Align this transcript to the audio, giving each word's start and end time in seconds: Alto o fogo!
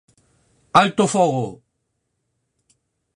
Alto 0.81 1.03
o 1.07 1.11
fogo! 1.13 1.47